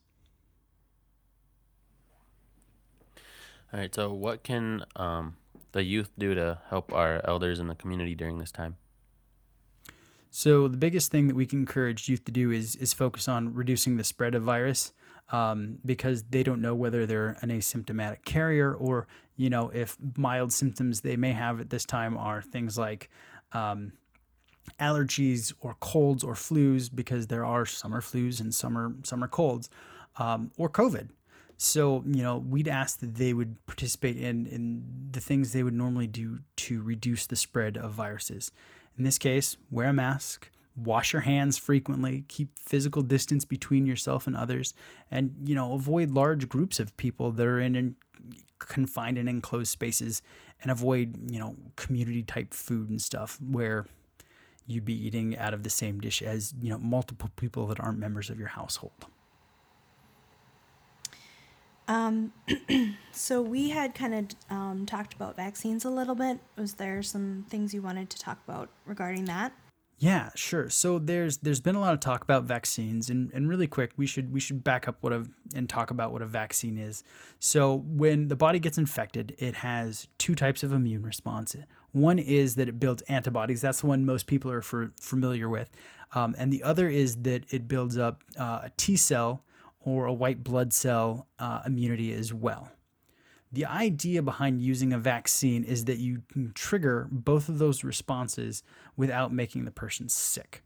All 3.72 3.80
right. 3.80 3.92
So, 3.92 4.12
what 4.12 4.44
can 4.44 4.84
um, 4.94 5.36
the 5.72 5.82
youth 5.82 6.10
do 6.16 6.34
to 6.34 6.60
help 6.68 6.92
our 6.92 7.20
elders 7.24 7.58
in 7.58 7.66
the 7.66 7.74
community 7.74 8.14
during 8.14 8.38
this 8.38 8.52
time? 8.52 8.76
So 10.30 10.68
the 10.68 10.76
biggest 10.76 11.10
thing 11.10 11.26
that 11.28 11.36
we 11.36 11.46
can 11.46 11.60
encourage 11.60 12.08
youth 12.08 12.24
to 12.26 12.32
do 12.32 12.50
is 12.50 12.76
is 12.76 12.92
focus 12.92 13.28
on 13.28 13.54
reducing 13.54 13.96
the 13.96 14.04
spread 14.04 14.34
of 14.34 14.42
virus 14.42 14.92
um, 15.30 15.78
because 15.84 16.24
they 16.24 16.42
don't 16.42 16.60
know 16.60 16.74
whether 16.74 17.06
they're 17.06 17.36
an 17.40 17.48
asymptomatic 17.48 18.24
carrier 18.24 18.74
or 18.74 19.06
you 19.36 19.48
know 19.48 19.70
if 19.70 19.96
mild 20.16 20.52
symptoms 20.52 21.00
they 21.00 21.16
may 21.16 21.32
have 21.32 21.60
at 21.60 21.70
this 21.70 21.84
time 21.84 22.16
are 22.16 22.42
things 22.42 22.76
like 22.76 23.08
um, 23.52 23.92
allergies 24.80 25.52
or 25.60 25.76
colds 25.80 26.24
or 26.24 26.34
flus 26.34 26.90
because 26.92 27.26
there 27.26 27.44
are 27.44 27.66
summer 27.66 28.00
flus 28.00 28.40
and 28.40 28.54
summer 28.54 28.94
summer 29.02 29.28
colds 29.28 29.68
um, 30.16 30.50
or 30.56 30.68
COVID. 30.68 31.08
So 31.56 32.04
you 32.06 32.22
know 32.22 32.38
we'd 32.38 32.68
ask 32.68 33.00
that 33.00 33.16
they 33.16 33.32
would 33.32 33.64
participate 33.66 34.16
in 34.16 34.46
in 34.46 34.84
the 35.10 35.20
things 35.20 35.52
they 35.52 35.62
would 35.62 35.74
normally 35.74 36.06
do 36.06 36.40
to 36.56 36.82
reduce 36.82 37.26
the 37.26 37.36
spread 37.36 37.76
of 37.76 37.92
viruses. 37.92 38.52
In 38.96 39.04
this 39.04 39.18
case, 39.18 39.56
wear 39.70 39.88
a 39.88 39.92
mask, 39.92 40.50
wash 40.76 41.12
your 41.12 41.22
hands 41.22 41.58
frequently, 41.58 42.24
keep 42.28 42.58
physical 42.58 43.02
distance 43.02 43.44
between 43.44 43.86
yourself 43.86 44.26
and 44.26 44.36
others, 44.36 44.74
and 45.10 45.34
you 45.44 45.54
know, 45.54 45.74
avoid 45.74 46.10
large 46.10 46.48
groups 46.48 46.80
of 46.80 46.96
people 46.96 47.30
that 47.32 47.46
are 47.46 47.60
in, 47.60 47.76
in 47.76 47.96
confined 48.58 49.18
and 49.18 49.28
enclosed 49.28 49.70
spaces 49.70 50.22
and 50.62 50.70
avoid, 50.70 51.30
you 51.30 51.38
know, 51.38 51.56
community 51.76 52.22
type 52.22 52.52
food 52.52 52.90
and 52.90 53.00
stuff 53.00 53.38
where 53.40 53.86
you'd 54.68 54.84
be 54.84 54.94
eating 54.94 55.36
out 55.38 55.54
of 55.54 55.62
the 55.64 55.70
same 55.70 55.98
dish 55.98 56.22
as, 56.22 56.54
you 56.60 56.70
know, 56.70 56.78
multiple 56.78 57.30
people 57.36 57.66
that 57.66 57.80
aren't 57.80 57.98
members 57.98 58.30
of 58.30 58.38
your 58.38 58.48
household. 58.48 59.06
Um, 61.88 62.34
so 63.12 63.40
we 63.40 63.70
had 63.70 63.94
kind 63.94 64.14
of 64.14 64.54
um, 64.54 64.86
talked 64.86 65.14
about 65.14 65.36
vaccines 65.36 65.84
a 65.84 65.90
little 65.90 66.14
bit. 66.14 66.38
Was 66.56 66.74
there 66.74 67.02
some 67.02 67.46
things 67.48 67.72
you 67.72 67.80
wanted 67.80 68.10
to 68.10 68.18
talk 68.18 68.38
about 68.46 68.68
regarding 68.84 69.24
that? 69.24 69.52
Yeah, 70.00 70.30
sure. 70.36 70.70
So 70.70 71.00
there's 71.00 71.38
there's 71.38 71.60
been 71.60 71.74
a 71.74 71.80
lot 71.80 71.92
of 71.92 71.98
talk 71.98 72.22
about 72.22 72.44
vaccines, 72.44 73.10
and, 73.10 73.32
and 73.34 73.48
really 73.48 73.66
quick, 73.66 73.90
we 73.96 74.06
should 74.06 74.32
we 74.32 74.38
should 74.38 74.62
back 74.62 74.86
up 74.86 74.98
what 75.00 75.12
a 75.12 75.26
and 75.54 75.68
talk 75.68 75.90
about 75.90 76.12
what 76.12 76.22
a 76.22 76.26
vaccine 76.26 76.78
is. 76.78 77.02
So 77.40 77.74
when 77.74 78.28
the 78.28 78.36
body 78.36 78.60
gets 78.60 78.78
infected, 78.78 79.34
it 79.38 79.56
has 79.56 80.06
two 80.18 80.36
types 80.36 80.62
of 80.62 80.72
immune 80.72 81.02
response. 81.02 81.56
One 81.92 82.18
is 82.18 82.54
that 82.56 82.68
it 82.68 82.78
builds 82.78 83.02
antibodies. 83.02 83.60
That's 83.60 83.80
the 83.80 83.86
one 83.86 84.04
most 84.04 84.26
people 84.26 84.50
are 84.50 84.62
for, 84.62 84.92
familiar 85.00 85.48
with, 85.48 85.70
um, 86.14 86.34
and 86.38 86.52
the 86.52 86.62
other 86.62 86.88
is 86.88 87.16
that 87.22 87.44
it 87.50 87.68
builds 87.68 87.98
up 87.98 88.22
uh, 88.38 88.60
a 88.64 88.72
T 88.76 88.96
cell 88.96 89.42
or 89.80 90.06
a 90.06 90.12
white 90.12 90.44
blood 90.44 90.72
cell 90.72 91.26
uh, 91.38 91.62
immunity 91.64 92.12
as 92.12 92.32
well. 92.32 92.70
The 93.50 93.64
idea 93.64 94.22
behind 94.22 94.60
using 94.60 94.92
a 94.92 94.98
vaccine 94.98 95.64
is 95.64 95.86
that 95.86 95.96
you 95.98 96.22
can 96.30 96.52
trigger 96.52 97.08
both 97.10 97.48
of 97.48 97.58
those 97.58 97.82
responses 97.82 98.62
without 98.96 99.32
making 99.32 99.64
the 99.64 99.70
person 99.70 100.08
sick. 100.08 100.62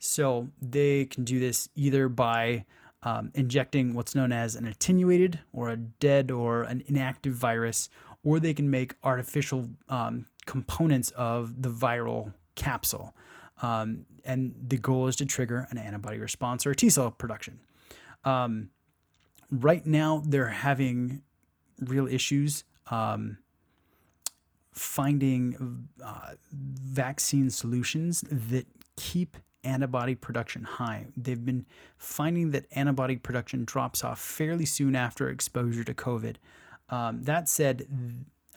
So 0.00 0.48
they 0.60 1.04
can 1.04 1.24
do 1.24 1.38
this 1.38 1.68
either 1.76 2.08
by 2.08 2.64
um, 3.04 3.30
injecting 3.34 3.94
what's 3.94 4.16
known 4.16 4.32
as 4.32 4.56
an 4.56 4.66
attenuated 4.66 5.38
or 5.52 5.70
a 5.70 5.76
dead 5.76 6.30
or 6.32 6.62
an 6.62 6.82
inactive 6.86 7.34
virus, 7.34 7.88
or 8.24 8.40
they 8.40 8.54
can 8.54 8.68
make 8.70 8.94
artificial 9.04 9.68
um, 9.88 10.26
components 10.48 11.10
of 11.10 11.62
the 11.62 11.68
viral 11.68 12.32
capsule. 12.54 13.14
Um, 13.60 14.06
and 14.24 14.54
the 14.66 14.78
goal 14.78 15.06
is 15.06 15.16
to 15.16 15.26
trigger 15.26 15.68
an 15.70 15.76
antibody 15.76 16.18
response 16.18 16.66
or 16.66 16.74
T 16.74 16.88
cell 16.88 17.10
production. 17.10 17.60
Um, 18.24 18.70
right 19.50 19.84
now, 19.84 20.22
they're 20.24 20.48
having 20.48 21.22
real 21.80 22.08
issues 22.08 22.64
um, 22.90 23.38
finding 24.72 25.86
uh, 26.02 26.32
vaccine 26.50 27.50
solutions 27.50 28.22
that 28.30 28.66
keep 28.96 29.36
antibody 29.64 30.14
production 30.14 30.64
high. 30.64 31.06
They've 31.14 31.44
been 31.44 31.66
finding 31.98 32.52
that 32.52 32.64
antibody 32.72 33.16
production 33.16 33.66
drops 33.66 34.02
off 34.02 34.18
fairly 34.18 34.64
soon 34.64 34.96
after 34.96 35.28
exposure 35.28 35.84
to 35.84 35.92
COVID. 35.92 36.36
Um, 36.88 37.22
that 37.24 37.48
said, 37.50 37.86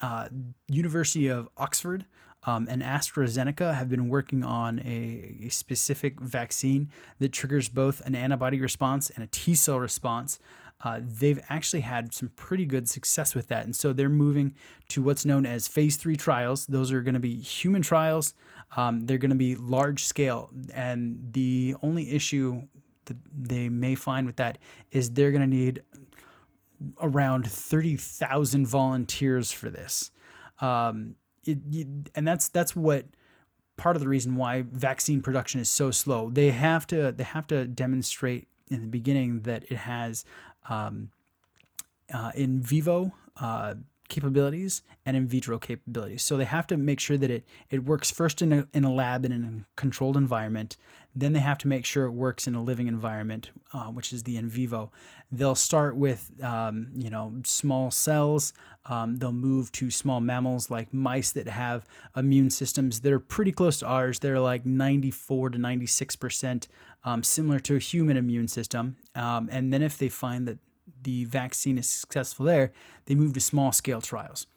uh, 0.02 0.30
University 0.68 1.28
of 1.28 1.48
Oxford 1.58 2.06
um, 2.44 2.68
and 2.70 2.82
AstraZeneca 2.82 3.76
have 3.76 3.90
been 3.90 4.10
working 4.10 4.44
on 4.44 4.80
a, 4.80 5.46
a, 5.46 5.50
specific 5.50 6.20
vaccine 6.20 6.90
that 7.20 7.32
triggers 7.32 7.70
both 7.70 8.02
an 8.02 8.16
antibody 8.16 8.60
response 8.60 9.12
and 9.12 9.24
a 9.24 9.28
T 9.28 9.54
cell 9.54 9.80
response. 9.80 10.40
Uh, 10.84 11.00
they've 11.04 11.40
actually 11.50 11.82
had 11.82 12.12
some 12.14 12.30
pretty 12.30 12.66
good 12.66 12.90
success 12.90 13.36
with 13.36 13.48
that. 13.50 13.66
And 13.66 13.76
so 13.76 13.94
they're 13.94 14.10
moving 14.10 14.56
to 14.90 15.04
what's 15.04 15.26
known 15.26 15.46
as 15.46 15.68
phase 15.68 15.96
three 15.96 16.16
trials. 16.16 16.66
Those 16.66 16.92
are 16.92 17.02
going 17.02 17.14
to 17.14 17.20
be 17.20 17.36
human 17.36 17.84
trials, 17.84 18.34
um, 18.76 19.06
they're 19.06 19.20
going 19.20 19.30
to 19.30 19.36
be 19.36 19.56
large 19.56 20.06
scale. 20.06 20.50
And 20.74 21.20
the 21.34 21.76
only 21.84 22.12
issue 22.12 22.64
that 23.06 23.18
they 23.32 23.70
may 23.70 23.94
find 23.94 24.26
with 24.26 24.38
that 24.38 24.58
is 24.92 25.12
they're 25.12 25.32
going 25.32 25.48
to 25.48 25.56
need 25.56 25.84
around 27.02 27.50
30,000 27.50 28.66
volunteers 28.68 29.52
for 29.52 29.70
this. 29.70 30.12
Um, 30.60 31.16
it, 31.44 31.58
and 32.16 32.28
that's 32.28 32.50
that's 32.50 32.76
what 32.76 33.06
part 33.78 33.96
of 33.96 34.02
the 34.02 34.08
reason 34.08 34.36
why 34.36 34.64
vaccine 34.72 35.22
production 35.22 35.60
is 35.60 35.70
so 35.70 35.90
slow. 35.92 36.30
They 36.30 36.52
have 36.52 36.86
to 36.88 37.12
they 37.12 37.24
have 37.24 37.48
to 37.48 37.66
demonstrate 37.66 38.48
in 38.70 38.82
the 38.82 38.88
beginning 38.88 39.42
that 39.42 39.64
it 39.72 39.78
has 39.78 40.24
um, 40.70 41.10
uh, 42.14 42.32
in 42.36 42.62
vivo 42.62 43.12
uh, 43.40 43.76
capabilities 44.08 44.84
and 45.06 45.18
in 45.18 45.28
vitro 45.28 45.58
capabilities. 45.58 46.22
So 46.22 46.38
they 46.38 46.46
have 46.46 46.68
to 46.68 46.78
make 46.78 47.00
sure 47.00 47.18
that 47.18 47.32
it 47.32 47.44
it 47.70 47.84
works 47.84 48.12
first 48.12 48.42
in 48.42 48.54
a, 48.54 48.68
in 48.74 48.84
a 48.84 48.94
lab 48.94 49.26
in 49.26 49.32
a 49.32 49.80
controlled 49.80 50.18
environment. 50.18 50.78
Then 51.16 51.34
they 51.34 51.40
have 51.40 51.58
to 51.60 51.68
make 51.68 51.86
sure 51.86 52.06
it 52.06 52.12
works 52.12 52.48
in 52.48 52.56
a 52.56 52.62
living 52.62 52.88
environment, 52.88 53.50
uh, 53.74 53.86
which 53.86 54.14
is 54.14 54.24
the 54.24 54.38
in 54.38 54.48
vivo. 54.48 54.92
They'll 55.32 55.56
start 55.56 55.96
with 55.96 56.32
um, 56.44 56.90
you 56.96 57.10
know 57.10 57.34
small 57.44 57.92
cells. 57.92 58.54
Um, 58.86 59.18
they'll 59.18 59.32
move 59.32 59.72
to 59.74 59.92
small 59.92 60.20
mammals 60.20 60.70
like 60.72 60.94
mice 60.94 61.32
that 61.34 61.48
have 61.48 61.86
immune 62.16 62.50
systems 62.50 63.02
that 63.02 63.14
are 63.14 63.20
pretty 63.20 63.52
close 63.52 63.80
to 63.80 63.86
ours. 63.86 64.20
They're 64.20 64.40
like 64.40 64.66
94 64.66 65.52
to 65.52 65.58
96 65.58 66.16
percent 66.16 66.68
um, 67.04 67.24
similar 67.24 67.60
to 67.60 67.76
a 67.76 67.80
human 67.80 68.18
immune 68.18 68.48
system. 68.48 68.98
Um, 69.16 69.50
and 69.52 69.74
then 69.74 69.82
if 69.82 69.98
they 69.98 70.10
find 70.10 70.48
that 70.48 70.60
the 71.04 71.26
vaccine 71.26 71.78
is 71.78 71.88
successful 71.88 72.46
there, 72.46 72.72
they 73.06 73.16
move 73.16 73.34
to 73.34 73.40
small 73.40 73.72
scale 73.72 74.02
trials. 74.02 74.48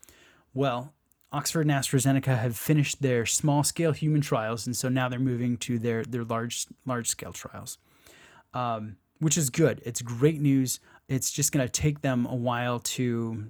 Well, 0.52 0.92
Oxford 1.32 1.62
and 1.62 1.70
AstraZeneca 1.70 2.38
have 2.38 2.56
finished 2.56 3.02
their 3.02 3.26
small 3.26 3.64
scale 3.64 3.92
human 3.92 4.20
trials, 4.20 4.66
and 4.66 4.76
so 4.76 4.88
now 4.88 5.08
they're 5.08 5.18
moving 5.18 5.56
to 5.58 5.78
their, 5.78 6.04
their 6.04 6.22
large 6.22 6.66
large 6.86 7.08
scale 7.08 7.32
trials, 7.32 7.78
um, 8.52 8.96
which 9.20 9.36
is 9.36 9.50
good. 9.50 9.80
It's 9.84 10.02
great 10.02 10.40
news. 10.40 10.80
It's 11.08 11.30
just 11.30 11.52
going 11.52 11.66
to 11.66 11.72
take 11.72 12.00
them 12.00 12.26
a 12.26 12.34
while 12.34 12.78
to 12.80 13.44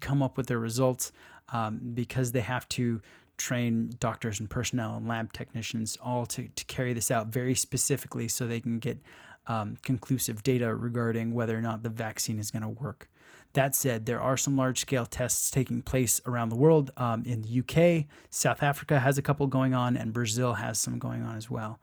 come 0.00 0.22
up 0.22 0.36
with 0.36 0.46
their 0.46 0.58
results 0.58 1.12
um, 1.50 1.80
because 1.94 2.32
they 2.32 2.40
have 2.40 2.68
to 2.70 3.00
train 3.36 3.90
doctors 3.98 4.40
and 4.40 4.48
personnel 4.48 4.96
and 4.96 5.08
lab 5.08 5.32
technicians 5.32 5.98
all 6.02 6.24
to, 6.26 6.48
to 6.48 6.64
carry 6.66 6.92
this 6.92 7.10
out 7.10 7.28
very 7.28 7.54
specifically 7.54 8.28
so 8.28 8.46
they 8.46 8.60
can 8.60 8.78
get 8.78 8.98
um, 9.46 9.76
conclusive 9.82 10.42
data 10.42 10.74
regarding 10.74 11.34
whether 11.34 11.56
or 11.56 11.60
not 11.60 11.82
the 11.82 11.88
vaccine 11.88 12.38
is 12.38 12.50
going 12.50 12.62
to 12.62 12.68
work. 12.68 13.08
That 13.52 13.74
said, 13.74 14.06
there 14.06 14.20
are 14.20 14.36
some 14.36 14.56
large 14.56 14.80
scale 14.80 15.06
tests 15.06 15.50
taking 15.50 15.82
place 15.82 16.20
around 16.26 16.48
the 16.48 16.56
world. 16.56 16.90
Um, 16.96 17.22
in 17.24 17.42
the 17.42 17.60
UK, 17.60 18.06
South 18.30 18.62
Africa 18.62 18.98
has 18.98 19.16
a 19.16 19.22
couple 19.22 19.46
going 19.46 19.74
on, 19.74 19.96
and 19.96 20.12
Brazil 20.12 20.54
has 20.54 20.80
some 20.80 20.98
going 20.98 21.22
on 21.22 21.36
as 21.36 21.48
well. 21.48 21.78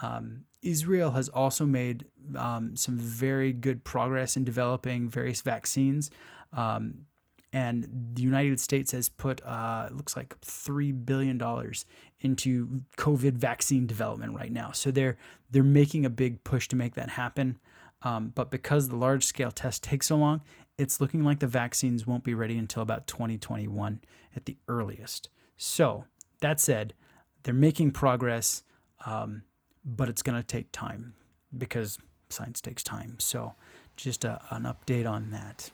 Um, 0.00 0.44
Israel 0.62 1.10
has 1.12 1.28
also 1.28 1.66
made 1.66 2.06
um, 2.36 2.76
some 2.76 2.96
very 2.96 3.52
good 3.52 3.84
progress 3.84 4.36
in 4.36 4.44
developing 4.44 5.08
various 5.08 5.42
vaccines. 5.42 6.10
Um, 6.52 7.06
and 7.52 7.86
the 8.14 8.22
United 8.22 8.58
States 8.60 8.92
has 8.92 9.08
put 9.08 9.44
uh, 9.44 9.88
it 9.90 9.96
looks 9.96 10.16
like 10.16 10.38
three 10.40 10.90
billion 10.90 11.36
dollars 11.36 11.84
into 12.20 12.82
COVID 12.96 13.34
vaccine 13.34 13.86
development 13.86 14.34
right 14.34 14.52
now. 14.52 14.72
So 14.72 14.90
they're 14.90 15.18
they're 15.50 15.62
making 15.62 16.06
a 16.06 16.10
big 16.10 16.42
push 16.44 16.68
to 16.68 16.76
make 16.76 16.94
that 16.94 17.10
happen. 17.10 17.58
Um, 18.02 18.32
but 18.34 18.50
because 18.50 18.88
the 18.88 18.96
large 18.96 19.24
scale 19.24 19.52
test 19.52 19.84
takes 19.84 20.06
so 20.08 20.16
long, 20.16 20.40
it's 20.78 21.00
looking 21.00 21.22
like 21.24 21.40
the 21.40 21.46
vaccines 21.46 22.06
won't 22.06 22.24
be 22.24 22.34
ready 22.34 22.58
until 22.58 22.82
about 22.82 23.06
2021 23.06 24.00
at 24.34 24.46
the 24.46 24.56
earliest. 24.66 25.28
So 25.56 26.06
that 26.40 26.58
said, 26.58 26.94
they're 27.42 27.54
making 27.54 27.92
progress, 27.92 28.64
um, 29.06 29.42
but 29.84 30.08
it's 30.08 30.22
going 30.22 30.40
to 30.40 30.46
take 30.46 30.70
time 30.72 31.14
because 31.56 31.98
science 32.28 32.60
takes 32.60 32.82
time. 32.82 33.16
So 33.18 33.54
just 33.96 34.24
a, 34.24 34.40
an 34.50 34.62
update 34.62 35.08
on 35.08 35.30
that. 35.30 35.70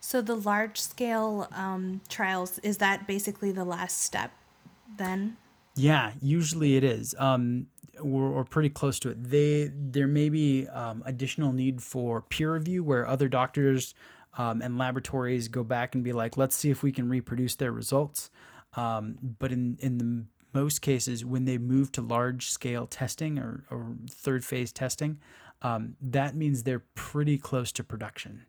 So 0.00 0.22
the 0.22 0.36
large 0.36 0.80
scale 0.80 1.48
um, 1.52 2.00
trials 2.08 2.58
is 2.60 2.78
that 2.78 3.06
basically 3.06 3.52
the 3.52 3.64
last 3.64 4.02
step 4.02 4.30
then? 4.96 5.36
Yeah, 5.74 6.12
usually 6.20 6.76
it 6.76 6.84
is. 6.84 7.14
Um, 7.18 7.66
we're, 8.00 8.30
we're 8.30 8.44
pretty 8.44 8.70
close 8.70 8.98
to 9.00 9.10
it. 9.10 9.30
They 9.30 9.70
there 9.74 10.06
may 10.06 10.28
be 10.28 10.68
um, 10.68 11.02
additional 11.06 11.52
need 11.52 11.82
for 11.82 12.22
peer 12.22 12.54
review 12.54 12.84
where 12.84 13.06
other 13.06 13.28
doctors 13.28 13.94
um, 14.36 14.62
and 14.62 14.78
laboratories 14.78 15.48
go 15.48 15.64
back 15.64 15.94
and 15.94 16.04
be 16.04 16.12
like, 16.12 16.36
let's 16.36 16.54
see 16.54 16.70
if 16.70 16.82
we 16.82 16.92
can 16.92 17.08
reproduce 17.08 17.56
their 17.56 17.72
results. 17.72 18.30
Um, 18.74 19.18
but 19.38 19.50
in 19.52 19.78
in 19.80 19.98
the 19.98 20.24
most 20.52 20.80
cases, 20.80 21.24
when 21.24 21.44
they 21.44 21.58
move 21.58 21.92
to 21.92 22.02
large 22.02 22.50
scale 22.50 22.86
testing 22.86 23.38
or, 23.38 23.64
or 23.70 23.94
third 24.10 24.44
phase 24.44 24.72
testing, 24.72 25.18
um, 25.62 25.96
that 26.00 26.34
means 26.34 26.62
they're 26.62 26.84
pretty 26.94 27.38
close 27.38 27.72
to 27.72 27.84
production. 27.84 28.46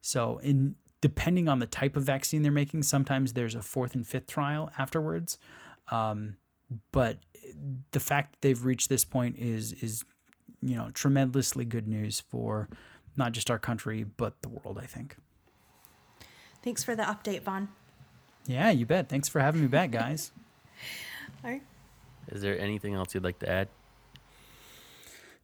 So 0.00 0.38
in 0.38 0.76
depending 1.00 1.48
on 1.48 1.58
the 1.58 1.66
type 1.66 1.96
of 1.96 2.02
vaccine 2.04 2.42
they're 2.42 2.52
making, 2.52 2.82
sometimes 2.82 3.32
there's 3.32 3.54
a 3.54 3.62
fourth 3.62 3.94
and 3.94 4.06
fifth 4.06 4.26
trial 4.26 4.70
afterwards. 4.78 5.38
Um, 5.90 6.36
but 6.92 7.18
the 7.92 8.00
fact 8.00 8.32
that 8.32 8.40
they've 8.42 8.64
reached 8.64 8.88
this 8.88 9.04
point 9.04 9.36
is 9.38 9.72
is 9.74 10.04
you 10.60 10.76
know 10.76 10.90
tremendously 10.92 11.64
good 11.64 11.88
news 11.88 12.20
for 12.20 12.68
not 13.16 13.32
just 13.32 13.50
our 13.50 13.58
country 13.58 14.04
but 14.04 14.42
the 14.42 14.48
world. 14.48 14.78
I 14.80 14.86
think. 14.86 15.16
Thanks 16.62 16.82
for 16.82 16.96
the 16.96 17.04
update, 17.04 17.42
Vaughn. 17.42 17.68
Yeah, 18.46 18.70
you 18.70 18.86
bet. 18.86 19.08
Thanks 19.08 19.28
for 19.28 19.40
having 19.40 19.60
me 19.60 19.68
back, 19.68 19.90
guys. 19.90 20.32
All 21.44 21.50
right. 21.50 21.62
Is 22.28 22.42
there 22.42 22.58
anything 22.58 22.94
else 22.94 23.14
you'd 23.14 23.24
like 23.24 23.38
to 23.40 23.48
add? 23.48 23.68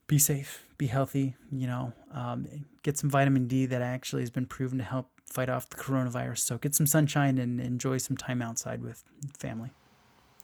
Be 0.07 0.19
safe, 0.19 0.65
be 0.77 0.87
healthy. 0.87 1.35
You 1.51 1.67
know, 1.67 1.93
um, 2.13 2.47
get 2.83 2.99
some 2.99 3.09
vitamin 3.09 3.47
D 3.47 3.67
that 3.67 3.81
actually 3.81 4.23
has 4.23 4.31
been 4.31 4.47
proven 4.47 4.79
to 4.79 4.85
help 4.85 5.09
fight 5.27 5.49
off 5.49 5.69
the 5.69 5.77
coronavirus. 5.77 6.39
So 6.39 6.59
get 6.59 6.75
some 6.75 6.87
sunshine 6.87 7.39
and 7.39 7.61
enjoy 7.61 7.99
some 7.99 8.17
time 8.17 8.43
outside 8.43 8.83
with 8.83 9.03
family. 9.39 9.71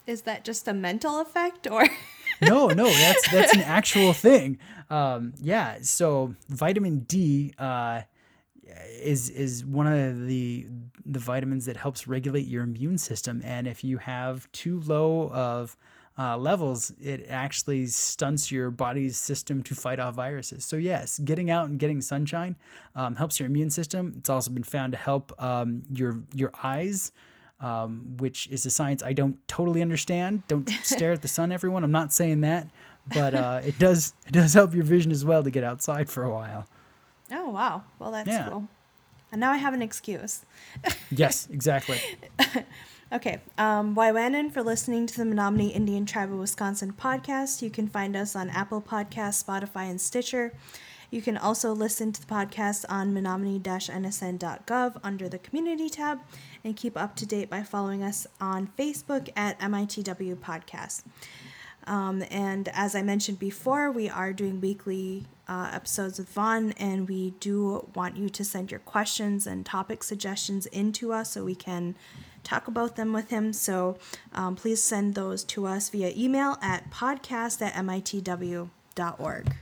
Is 0.07 0.23
that 0.23 0.45
just 0.45 0.67
a 0.67 0.73
mental 0.73 1.21
effect 1.21 1.71
or? 1.71 1.87
no, 2.43 2.69
no, 2.69 2.87
that's 2.87 3.31
that's 3.31 3.53
an 3.55 3.61
actual 3.61 4.13
thing. 4.13 4.59
Um, 4.89 5.35
yeah, 5.41 5.79
so 5.83 6.35
vitamin 6.49 7.01
D 7.01 7.53
uh, 7.59 8.03
is 9.01 9.31
is 9.31 9.65
one 9.65 9.87
of 9.87 10.27
the 10.27 10.67
the 11.05 11.19
vitamins 11.19 11.67
that 11.67 11.77
helps 11.77 12.07
regulate 12.07 12.47
your 12.47 12.63
immune 12.63 12.99
system, 12.99 13.41
and 13.45 13.67
if 13.67 13.83
you 13.83 13.99
have 13.99 14.51
too 14.53 14.81
low 14.81 15.31
of 15.31 15.77
uh, 16.19 16.37
levels, 16.37 16.93
it 17.01 17.27
actually 17.29 17.87
stunts 17.87 18.53
your 18.53 18.71
body's 18.71 19.19
system 19.19 19.63
to 19.63 19.75
fight 19.75 19.99
off 19.99 20.15
viruses. 20.15 20.65
So 20.65 20.77
yes, 20.77 21.19
getting 21.21 21.51
out 21.51 21.69
and 21.69 21.79
getting 21.79 22.01
sunshine 22.01 22.57
um, 22.95 23.17
helps 23.17 23.41
your 23.41 23.47
immune 23.47 23.71
system. 23.71 24.15
It's 24.19 24.29
also 24.29 24.51
been 24.51 24.63
found 24.63 24.93
to 24.93 24.99
help 24.99 25.33
um, 25.43 25.83
your 25.91 26.23
your 26.35 26.53
eyes 26.63 27.13
um, 27.61 28.17
which 28.19 28.47
is 28.49 28.65
a 28.67 28.71
science 28.71 29.03
I 29.03 29.13
don't 29.13 29.37
totally 29.47 29.83
understand. 29.83 30.43
Don't 30.49 30.69
stare 30.83 31.13
at 31.13 31.23
the 31.23 31.29
sun, 31.29 31.53
everyone. 31.53 31.85
I'm 31.85 31.93
not 31.93 32.13
saying 32.13 32.41
that, 32.41 32.69
but 33.15 33.35
uh, 33.35 33.61
it 33.65 33.79
does 33.79 34.15
it 34.27 34.33
does 34.33 34.55
help 34.55 34.75
your 34.75 34.85
vision 34.85 35.13
as 35.13 35.25
well 35.25 35.43
to 35.43 35.51
get 35.51 35.65
outside 35.65 36.09
for 36.09 36.25
a 36.25 36.31
while. 36.31 36.67
Oh 37.33 37.49
wow! 37.51 37.83
Well, 37.99 38.11
that's 38.11 38.29
Yeah. 38.29 38.49
cool. 38.49 38.69
And 39.33 39.41
now 39.41 39.53
I 39.53 39.59
have 39.59 39.75
an 39.75 39.83
excuse. 39.83 40.45
Yes, 41.11 41.49
exactly. 41.51 42.01
Okay, 43.13 43.41
um, 43.59 43.97
for 43.97 44.63
listening 44.63 45.05
to 45.09 45.17
the 45.17 45.25
Menominee 45.25 45.71
Indian 45.71 46.07
Tribe 46.07 46.33
of 46.33 46.39
Wisconsin 46.39 46.93
podcast. 46.93 47.61
You 47.61 47.69
can 47.69 47.89
find 47.89 48.15
us 48.15 48.37
on 48.37 48.49
Apple 48.51 48.81
Podcasts, 48.81 49.43
Spotify, 49.45 49.91
and 49.91 50.01
Stitcher. 50.01 50.53
You 51.11 51.21
can 51.21 51.37
also 51.37 51.73
listen 51.73 52.13
to 52.13 52.21
the 52.21 52.27
podcast 52.33 52.85
on 52.89 53.13
menominee-nsn.gov 53.13 55.01
under 55.03 55.29
the 55.29 55.39
Community 55.39 55.89
tab 55.91 56.21
and 56.63 56.77
keep 56.77 56.97
up 56.97 57.17
to 57.17 57.27
date 57.27 57.51
by 57.51 57.65
following 57.65 58.05
us 58.05 58.29
on 58.41 58.71
Facebook 58.79 59.29
at 59.35 59.59
MITW 59.59 60.37
Podcast. 60.37 61.03
Um, 61.87 62.23
and 62.31 62.69
as 62.73 62.95
I 62.95 63.03
mentioned 63.03 63.39
before, 63.39 63.91
we 63.91 64.09
are 64.09 64.33
doing 64.33 64.61
weekly 64.61 65.27
uh, 65.49 65.71
episodes 65.73 66.19
with 66.19 66.29
Vaughn, 66.29 66.73
and 66.73 67.09
we 67.09 67.31
do 67.41 67.89
want 67.95 68.17
you 68.17 68.29
to 68.29 68.45
send 68.45 68.71
your 68.71 68.81
questions 68.81 69.47
and 69.47 69.67
topic 69.67 70.03
suggestions 70.03 70.67
into 70.67 71.13
us 71.13 71.33
so 71.33 71.45
we 71.45 71.55
can 71.55 71.97
talk 72.45 72.69
about 72.69 72.97
them 72.97 73.13
with 73.13 73.31
him. 73.31 73.53
So 73.53 73.99
um, 74.33 74.57
please 74.57 74.83
send 74.83 75.15
those 75.15 75.45
to 75.45 75.67
us 75.67 75.89
via 75.89 76.13
email 76.17 76.57
at 76.63 76.91
podcast 76.91 77.61
at 77.63 77.75
mitw.org. 77.75 79.55